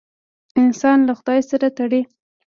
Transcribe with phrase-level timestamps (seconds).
[0.61, 2.01] انسان له خدای سره تړي.